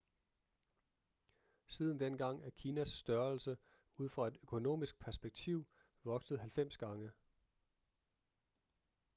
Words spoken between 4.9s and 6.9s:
perspektiv vokset 90